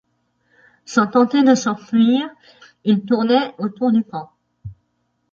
Sans 0.83 1.05
tenter 1.05 1.43
de 1.43 1.53
s’enfuir, 1.53 2.27
il 2.85 3.05
tournait 3.05 3.53
autour 3.59 3.91
du 3.91 4.03
camp. 4.03 4.31